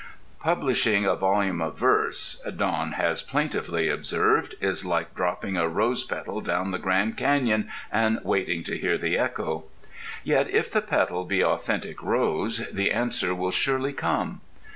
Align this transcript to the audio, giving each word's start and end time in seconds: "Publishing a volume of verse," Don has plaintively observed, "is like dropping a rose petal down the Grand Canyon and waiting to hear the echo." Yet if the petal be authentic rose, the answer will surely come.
"Publishing 0.39 1.05
a 1.05 1.13
volume 1.15 1.61
of 1.61 1.77
verse," 1.77 2.41
Don 2.57 2.93
has 2.93 3.21
plaintively 3.21 3.87
observed, 3.87 4.55
"is 4.59 4.83
like 4.83 5.13
dropping 5.13 5.57
a 5.57 5.67
rose 5.67 6.03
petal 6.03 6.41
down 6.41 6.71
the 6.71 6.79
Grand 6.79 7.15
Canyon 7.17 7.69
and 7.91 8.17
waiting 8.23 8.63
to 8.63 8.79
hear 8.79 8.97
the 8.97 9.15
echo." 9.19 9.65
Yet 10.23 10.49
if 10.49 10.71
the 10.71 10.81
petal 10.81 11.23
be 11.23 11.43
authentic 11.43 12.01
rose, 12.01 12.67
the 12.71 12.89
answer 12.89 13.35
will 13.35 13.51
surely 13.51 13.93
come. 13.93 14.41